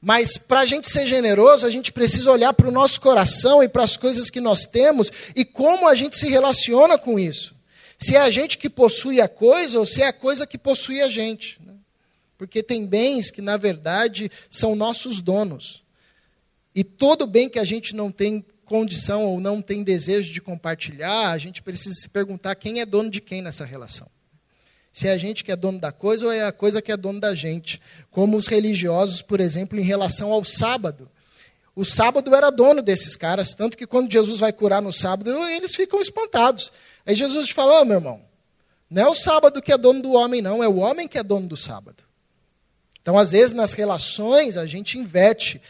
[0.00, 3.68] Mas para a gente ser generoso, a gente precisa olhar para o nosso coração e
[3.68, 7.54] para as coisas que nós temos e como a gente se relaciona com isso.
[7.98, 11.02] Se é a gente que possui a coisa ou se é a coisa que possui
[11.02, 11.60] a gente.
[11.62, 11.74] Né?
[12.38, 15.82] Porque tem bens que, na verdade, são nossos donos.
[16.74, 21.30] E todo bem que a gente não tem condição ou não tem desejo de compartilhar,
[21.30, 24.08] a gente precisa se perguntar quem é dono de quem nessa relação.
[24.92, 26.96] Se é a gente que é dono da coisa ou é a coisa que é
[26.96, 27.80] dono da gente.
[28.10, 31.08] Como os religiosos, por exemplo, em relação ao sábado.
[31.74, 35.74] O sábado era dono desses caras, tanto que quando Jesus vai curar no sábado, eles
[35.74, 36.72] ficam espantados.
[37.06, 38.20] Aí Jesus fala: oh, meu irmão,
[38.90, 41.22] não é o sábado que é dono do homem, não, é o homem que é
[41.22, 42.02] dono do sábado.
[43.00, 45.60] Então, às vezes, nas relações, a gente inverte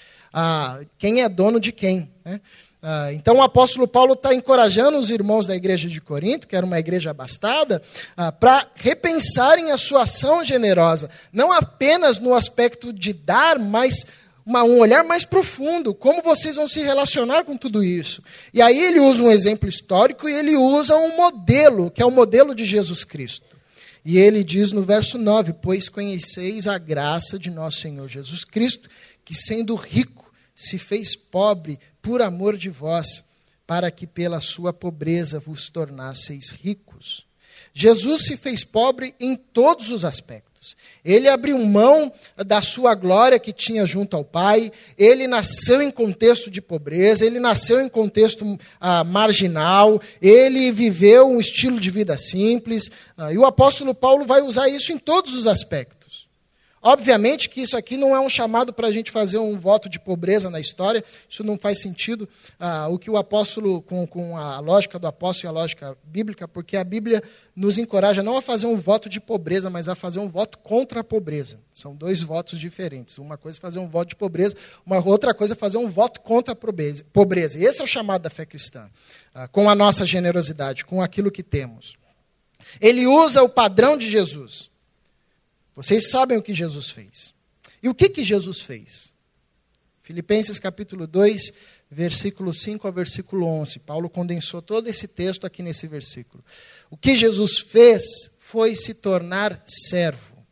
[0.99, 2.11] quem é dono de quem.
[2.25, 2.41] Né?
[2.83, 6.65] Ah, então o apóstolo Paulo está encorajando os irmãos da igreja de Corinto, que era
[6.65, 7.83] uma igreja abastada,
[8.17, 14.07] ah, para repensarem a sua ação generosa, não apenas no aspecto de dar, mas
[14.47, 18.23] uma, um olhar mais profundo, como vocês vão se relacionar com tudo isso.
[18.53, 22.11] E aí ele usa um exemplo histórico e ele usa um modelo, que é o
[22.11, 23.59] modelo de Jesus Cristo.
[24.03, 28.89] E ele diz no verso 9: Pois conheceis a graça de nosso Senhor Jesus Cristo,
[29.25, 33.25] que sendo rico, se fez pobre por amor de vós,
[33.67, 37.25] para que pela sua pobreza vos tornasseis ricos.
[37.73, 40.77] Jesus se fez pobre em todos os aspectos.
[41.03, 46.51] Ele abriu mão da sua glória que tinha junto ao Pai, ele nasceu em contexto
[46.51, 52.91] de pobreza, ele nasceu em contexto ah, marginal, ele viveu um estilo de vida simples,
[53.17, 56.00] ah, e o apóstolo Paulo vai usar isso em todos os aspectos.
[56.83, 60.01] Obviamente que isso aqui não é um chamado para a gente fazer um voto de
[60.01, 62.27] pobreza na história, isso não faz sentido
[62.59, 66.49] ah, o que o apóstolo, com, com a lógica do apóstolo e a lógica bíblica,
[66.49, 67.23] porque a Bíblia
[67.55, 71.01] nos encoraja não a fazer um voto de pobreza, mas a fazer um voto contra
[71.01, 71.61] a pobreza.
[71.71, 73.19] São dois votos diferentes.
[73.19, 76.23] Uma coisa é fazer um voto de pobreza, uma outra coisa é fazer um voto
[76.23, 77.59] contra a pobreza.
[77.59, 78.89] E esse é o chamado da fé cristã,
[79.35, 81.99] ah, com a nossa generosidade, com aquilo que temos.
[82.81, 84.70] Ele usa o padrão de Jesus.
[85.75, 87.33] Vocês sabem o que Jesus fez.
[87.83, 89.11] E o que, que Jesus fez?
[90.03, 91.53] Filipenses capítulo 2,
[91.91, 93.79] versículo 5 ao versículo 11.
[93.79, 96.45] Paulo condensou todo esse texto aqui nesse versículo.
[96.91, 100.45] O que Jesus fez foi se tornar servo.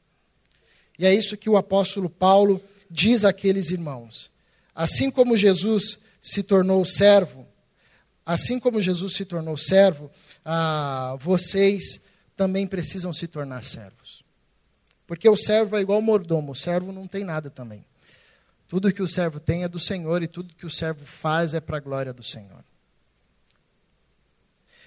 [0.99, 4.31] E é isso que o apóstolo Paulo diz àqueles irmãos.
[4.75, 7.47] Assim como Jesus se tornou servo,
[8.25, 10.11] assim como Jesus se tornou servo,
[10.45, 12.01] ah, vocês
[12.37, 14.08] também precisam se tornar servos.
[15.09, 17.83] Porque o servo é igual ao mordomo, o servo não tem nada também.
[18.68, 21.61] Tudo que o servo tem é do Senhor e tudo que o servo faz é
[21.61, 22.62] para a glória do Senhor.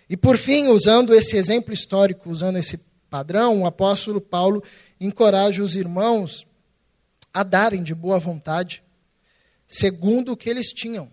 [0.08, 2.78] E por fim, usando esse exemplo histórico, usando esse
[3.10, 4.64] padrão, o apóstolo Paulo
[5.00, 6.46] encoraja os irmãos
[7.34, 8.84] a darem de boa vontade,
[9.68, 11.12] segundo o que eles tinham.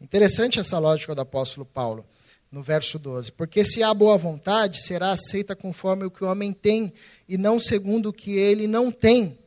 [0.00, 2.04] Interessante essa lógica do apóstolo Paulo
[2.50, 3.32] no verso 12.
[3.32, 6.92] Porque se há boa vontade, será aceita conforme o que o homem tem,
[7.28, 9.38] e não segundo o que ele não tem.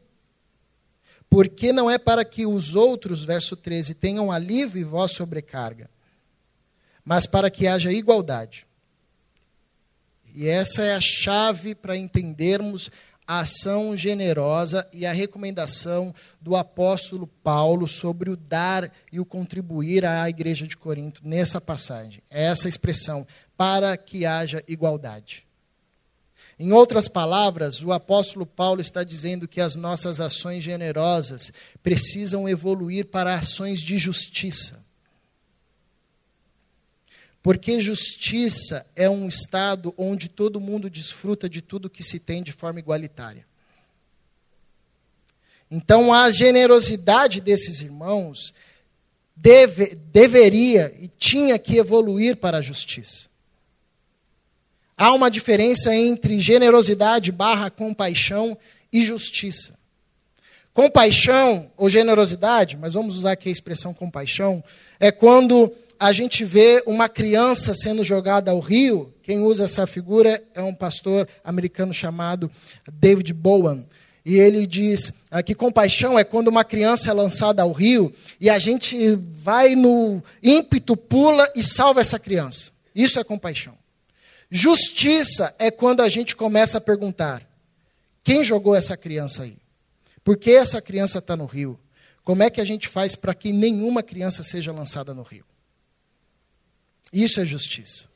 [1.30, 5.90] Porque não é para que os outros, verso 13, tenham alívio e vós sobrecarga,
[7.04, 8.68] mas para que haja igualdade.
[10.36, 12.90] E essa é a chave para entendermos
[13.28, 20.06] a ação generosa e a recomendação do apóstolo Paulo sobre o dar e o contribuir
[20.06, 22.22] à igreja de Corinto nessa passagem.
[22.30, 25.46] É essa expressão, para que haja igualdade.
[26.60, 33.08] Em outras palavras, o apóstolo Paulo está dizendo que as nossas ações generosas precisam evoluir
[33.08, 34.83] para ações de justiça.
[37.44, 42.54] Porque justiça é um estado onde todo mundo desfruta de tudo que se tem de
[42.54, 43.46] forma igualitária.
[45.70, 48.54] Então, a generosidade desses irmãos
[49.36, 53.28] deve, deveria e tinha que evoluir para a justiça.
[54.96, 58.58] Há uma diferença entre generosidade barra compaixão
[58.92, 59.78] e justiça.
[60.74, 64.64] Compaixão ou generosidade, mas vamos usar aqui a expressão compaixão,
[65.00, 69.14] é quando a gente vê uma criança sendo jogada ao rio.
[69.22, 72.52] Quem usa essa figura é um pastor americano chamado
[72.92, 73.86] David Bowen.
[74.26, 78.50] E ele diz ah, que compaixão é quando uma criança é lançada ao rio e
[78.50, 82.72] a gente vai no ímpeto, pula e salva essa criança.
[82.94, 83.74] Isso é compaixão.
[84.52, 87.48] Justiça é quando a gente começa a perguntar:
[88.26, 89.56] quem jogou essa criança aí?
[90.22, 91.80] Por que essa criança está no rio?
[92.26, 95.46] Como é que a gente faz para que nenhuma criança seja lançada no rio?
[97.14, 98.12] Isso é justiça.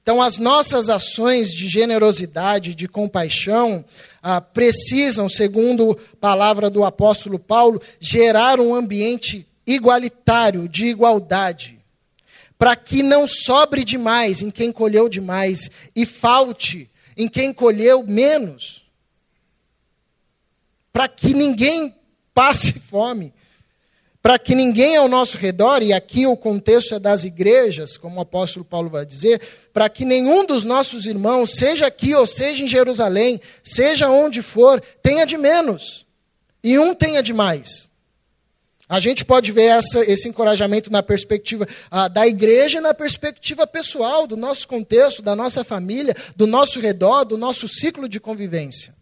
[0.00, 3.84] Então, as nossas ações de generosidade, de compaixão,
[4.22, 11.78] ah, precisam, segundo a palavra do apóstolo Paulo, gerar um ambiente igualitário, de igualdade,
[12.58, 18.82] para que não sobre demais em quem colheu demais e falte em quem colheu menos,
[20.90, 21.94] para que ninguém
[22.32, 23.34] passe fome,
[24.22, 28.20] para que ninguém ao nosso redor, e aqui o contexto é das igrejas, como o
[28.20, 29.40] apóstolo Paulo vai dizer,
[29.72, 34.80] para que nenhum dos nossos irmãos, seja aqui ou seja em Jerusalém, seja onde for,
[35.02, 36.04] tenha de menos
[36.62, 37.88] e um tenha de mais.
[38.88, 43.66] A gente pode ver essa, esse encorajamento na perspectiva ah, da igreja e na perspectiva
[43.66, 48.97] pessoal, do nosso contexto, da nossa família, do nosso redor, do nosso ciclo de convivência.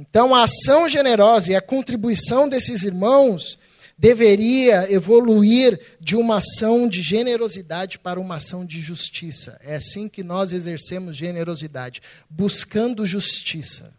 [0.00, 3.58] Então, a ação generosa e a contribuição desses irmãos
[3.98, 9.60] deveria evoluir de uma ação de generosidade para uma ação de justiça.
[9.62, 13.92] É assim que nós exercemos generosidade, buscando justiça.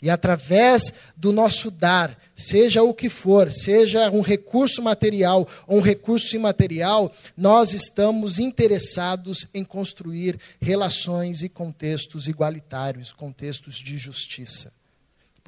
[0.00, 5.82] E através do nosso dar, seja o que for, seja um recurso material ou um
[5.82, 14.72] recurso imaterial, nós estamos interessados em construir relações e contextos igualitários, contextos de justiça.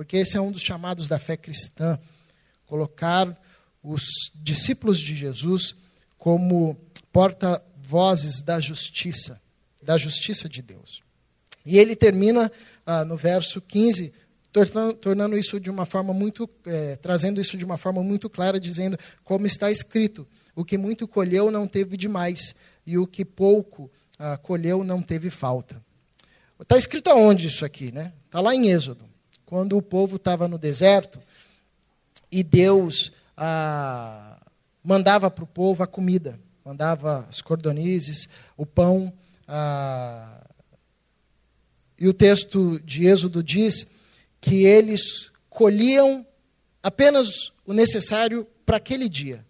[0.01, 1.99] Porque esse é um dos chamados da fé cristã
[2.65, 3.39] colocar
[3.83, 5.77] os discípulos de Jesus
[6.17, 6.75] como
[7.13, 9.39] porta-vozes da justiça,
[9.83, 11.03] da justiça de Deus.
[11.67, 12.51] E ele termina
[12.87, 14.11] ah, no verso 15,
[14.51, 18.59] tornando, tornando, isso de uma forma muito, é, trazendo isso de uma forma muito clara,
[18.59, 20.27] dizendo como está escrito:
[20.57, 22.55] o que muito colheu não teve demais,
[22.87, 25.85] e o que pouco ah, colheu não teve falta.
[26.59, 28.15] Está escrito aonde isso aqui, né?
[28.25, 29.10] Está lá em Êxodo,
[29.51, 31.21] quando o povo estava no deserto
[32.31, 34.41] e Deus ah,
[34.81, 39.13] mandava para o povo a comida, mandava as cordonizes, o pão.
[39.49, 40.47] Ah,
[41.99, 43.89] e o texto de Êxodo diz
[44.41, 46.25] que eles colhiam
[46.81, 49.45] apenas o necessário para aquele dia.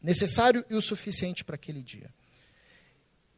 [0.00, 2.08] Necessário e o suficiente para aquele dia.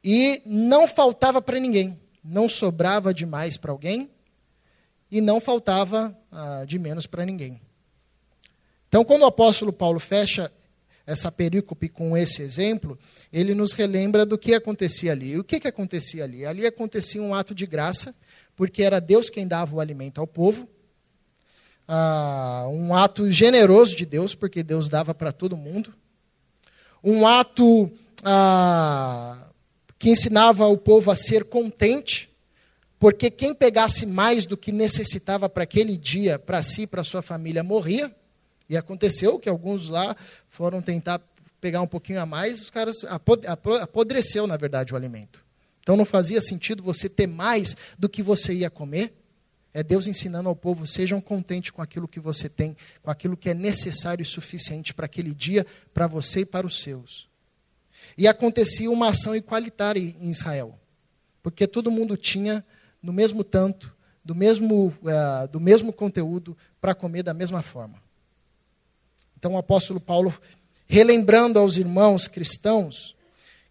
[0.05, 1.99] E não faltava para ninguém.
[2.23, 4.11] Não sobrava demais para alguém
[5.15, 7.61] e não faltava ah, de menos para ninguém.
[8.89, 10.51] Então, quando o apóstolo Paulo fecha
[11.07, 12.99] essa perícope com esse exemplo,
[13.33, 15.39] ele nos relembra do que acontecia ali.
[15.39, 16.45] O que, que acontecia ali?
[16.45, 18.13] Ali acontecia um ato de graça,
[18.57, 20.69] porque era Deus quem dava o alimento ao povo.
[21.87, 25.95] Ah, um ato generoso de Deus, porque Deus dava para todo mundo.
[27.05, 27.89] Um ato
[28.25, 29.47] ah,
[29.97, 32.34] que ensinava o povo a ser contente,
[33.05, 37.21] porque quem pegasse mais do que necessitava para aquele dia, para si e para sua
[37.21, 38.11] família, morria.
[38.67, 40.17] E aconteceu que alguns lá
[40.49, 41.21] foram tentar
[41.61, 43.05] pegar um pouquinho a mais, os caras
[43.83, 45.45] apodreceu, na verdade, o alimento.
[45.83, 49.13] Então não fazia sentido você ter mais do que você ia comer.
[49.75, 53.51] É Deus ensinando ao povo: sejam contentes com aquilo que você tem, com aquilo que
[53.51, 57.29] é necessário e suficiente para aquele dia, para você e para os seus.
[58.17, 60.79] E acontecia uma ação igualitária em Israel,
[61.43, 62.65] porque todo mundo tinha
[63.05, 63.95] no mesmo tanto,
[64.25, 68.03] do mesmo, uh, do mesmo conteúdo, para comer da mesma forma.
[69.37, 70.35] Então o apóstolo Paulo,
[70.87, 73.15] relembrando aos irmãos cristãos,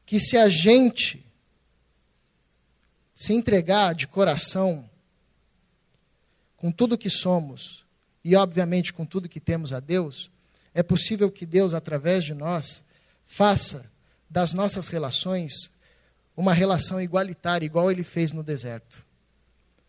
[0.05, 1.25] que se a gente
[3.15, 4.87] se entregar de coração,
[6.55, 7.83] com tudo que somos,
[8.23, 10.29] e obviamente com tudo que temos a Deus,
[10.75, 12.83] é possível que Deus, através de nós,
[13.25, 13.89] faça
[14.29, 15.71] das nossas relações
[16.37, 19.02] uma relação igualitária, igual ele fez no deserto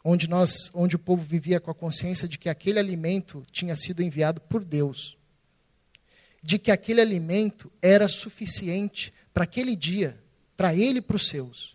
[0.04, 4.02] onde nós, onde o povo vivia com a consciência de que aquele alimento tinha sido
[4.02, 5.16] enviado por Deus,
[6.42, 10.22] de que aquele alimento era suficiente para aquele dia,
[10.58, 11.74] para ele e para os seus,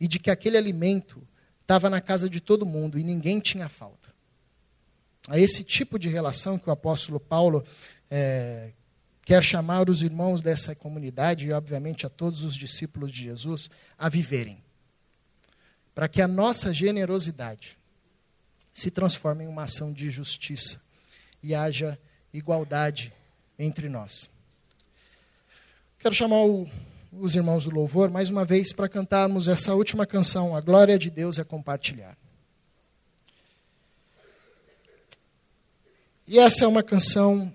[0.00, 1.22] e de que aquele alimento
[1.60, 4.14] estava na casa de todo mundo e ninguém tinha falta.
[5.28, 7.62] A esse tipo de relação que o apóstolo Paulo
[8.10, 8.72] é,
[9.22, 14.08] quer chamar os irmãos dessa comunidade e, obviamente, a todos os discípulos de Jesus a
[14.08, 14.63] viverem
[15.94, 17.78] para que a nossa generosidade
[18.72, 20.80] se transforme em uma ação de justiça
[21.42, 21.98] e haja
[22.32, 23.12] igualdade
[23.58, 24.28] entre nós.
[25.98, 26.68] Quero chamar o,
[27.12, 31.08] os irmãos do louvor mais uma vez para cantarmos essa última canção, A Glória de
[31.10, 32.16] Deus é Compartilhar.
[36.26, 37.54] E essa é uma canção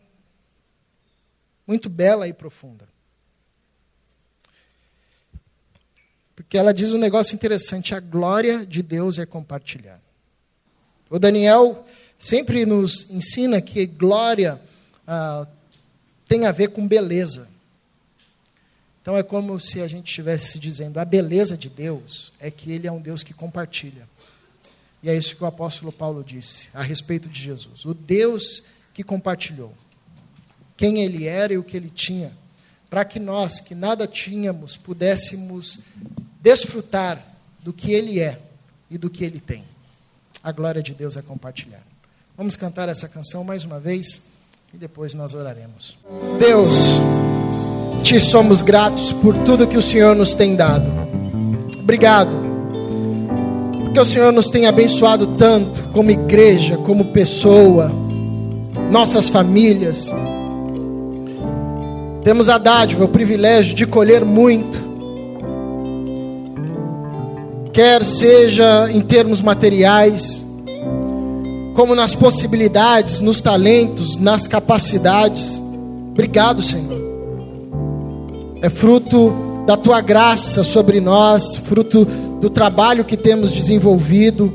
[1.67, 2.87] muito bela e profunda.
[6.49, 10.01] Porque ela diz um negócio interessante: a glória de Deus é compartilhar.
[11.07, 11.85] O Daniel
[12.17, 14.59] sempre nos ensina que glória
[15.07, 15.45] ah,
[16.27, 17.47] tem a ver com beleza.
[18.99, 22.87] Então é como se a gente estivesse dizendo: a beleza de Deus é que Ele
[22.87, 24.09] é um Deus que compartilha.
[25.03, 27.85] E é isso que o apóstolo Paulo disse a respeito de Jesus.
[27.85, 29.71] O Deus que compartilhou
[30.75, 32.31] quem Ele era e o que Ele tinha,
[32.89, 35.81] para que nós, que nada tínhamos, pudéssemos
[36.39, 37.23] desfrutar
[37.63, 38.39] do que Ele é
[38.89, 39.63] e do que Ele tem.
[40.43, 41.83] A glória de Deus é compartilhar.
[42.37, 44.29] Vamos cantar essa canção mais uma vez
[44.73, 45.97] e depois nós oraremos.
[46.39, 46.69] Deus,
[48.03, 50.89] te somos gratos por tudo que o Senhor nos tem dado.
[51.77, 52.31] Obrigado,
[53.83, 57.91] porque o Senhor nos tem abençoado tanto, como igreja, como pessoa,
[58.89, 60.09] nossas famílias.
[62.23, 64.88] Temos a dádiva, o privilégio de colher muito
[67.73, 70.45] quer seja em termos materiais,
[71.75, 75.59] como nas possibilidades, nos talentos, nas capacidades.
[76.11, 76.99] Obrigado, Senhor.
[78.61, 79.33] É fruto
[79.65, 82.05] da tua graça sobre nós, fruto
[82.41, 84.51] do trabalho que temos desenvolvido,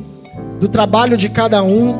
[0.60, 1.94] do trabalho de cada um.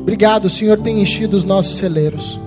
[0.00, 2.38] Obrigado, Senhor, tem enchido os nossos celeiros.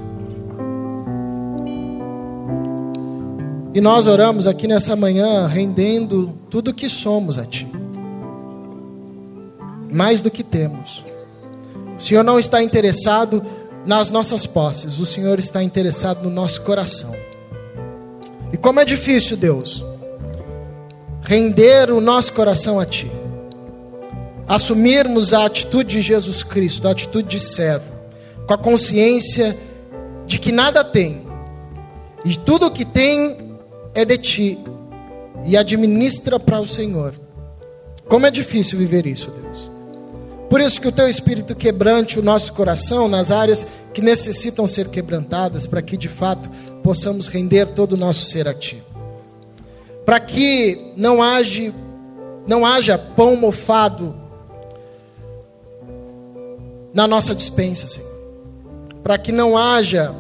[3.78, 7.68] E nós oramos aqui nessa manhã rendendo tudo o que somos a Ti,
[9.94, 11.04] mais do que temos.
[11.96, 13.46] O Senhor não está interessado
[13.86, 17.16] nas nossas posses, o Senhor está interessado no nosso coração.
[18.52, 19.86] E como é difícil, Deus,
[21.22, 23.12] render o nosso coração a Ti,
[24.48, 27.94] assumirmos a atitude de Jesus Cristo, a atitude de servo,
[28.48, 29.56] com a consciência
[30.26, 31.22] de que nada tem,
[32.26, 33.46] e tudo o que tem
[33.98, 34.60] é de Ti,
[35.44, 37.16] e administra para o Senhor.
[38.08, 39.72] Como é difícil viver isso, Deus.
[40.48, 44.90] Por isso que o Teu Espírito quebrante o nosso coração nas áreas que necessitam ser
[44.90, 46.48] quebrantadas, para que de fato
[46.84, 48.82] possamos render todo o nosso ser a Ti.
[50.06, 51.74] Para que não haja,
[52.46, 54.16] não haja pão mofado
[56.94, 58.16] na nossa dispensa, Senhor.
[59.02, 60.14] Para que não haja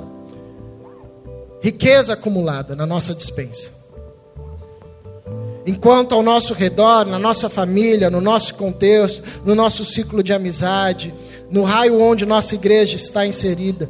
[1.62, 3.72] riqueza acumulada na nossa dispensa.
[5.66, 11.14] Enquanto ao nosso redor, na nossa família, no nosso contexto, no nosso ciclo de amizade,
[11.52, 13.90] no raio onde nossa igreja está inserida,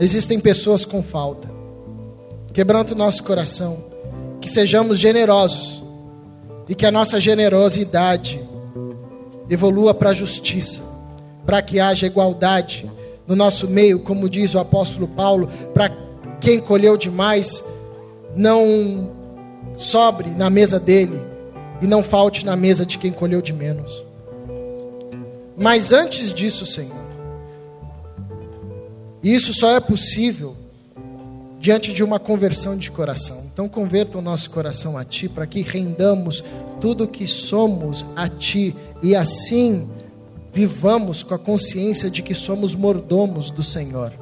[0.00, 1.48] existem pessoas com falta.
[2.52, 3.76] Quebranta o nosso coração,
[4.40, 5.82] que sejamos generosos
[6.66, 8.40] e que a nossa generosidade
[9.50, 10.80] evolua para a justiça,
[11.44, 12.90] para que haja igualdade
[13.26, 15.90] no nosso meio, como diz o apóstolo Paulo, para
[16.40, 17.64] quem colheu demais
[18.34, 19.10] não
[19.76, 21.20] sobre na mesa dele
[21.80, 24.04] e não falte na mesa de quem colheu de menos.
[25.56, 27.06] Mas antes disso, Senhor,
[29.22, 30.54] isso só é possível
[31.58, 33.44] diante de uma conversão de coração.
[33.52, 36.44] Então, converta o nosso coração a Ti, para que rendamos
[36.80, 39.88] tudo o que somos a Ti e assim
[40.52, 44.12] vivamos com a consciência de que somos mordomos do Senhor.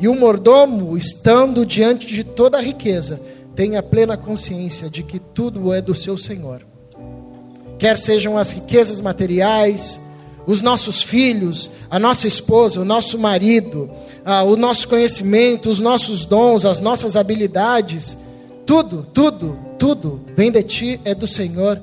[0.00, 3.20] E o mordomo, estando diante de toda a riqueza,
[3.54, 6.64] tem a plena consciência de que tudo é do seu Senhor.
[7.78, 10.00] Quer sejam as riquezas materiais,
[10.46, 13.90] os nossos filhos, a nossa esposa, o nosso marido,
[14.24, 18.16] ah, o nosso conhecimento, os nossos dons, as nossas habilidades,
[18.64, 21.82] tudo, tudo, tudo vem de ti, é do Senhor.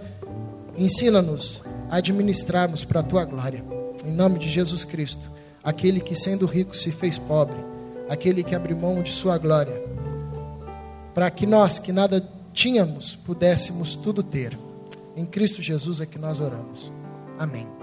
[0.78, 3.64] Ensina-nos a administrarmos para a tua glória.
[4.06, 5.30] Em nome de Jesus Cristo,
[5.64, 7.58] aquele que sendo rico se fez pobre,
[8.10, 9.82] aquele que abriu mão de sua glória,
[11.14, 14.58] para que nós que nada tínhamos pudéssemos tudo ter.
[15.16, 16.92] Em Cristo Jesus é que nós oramos.
[17.38, 17.75] Amém.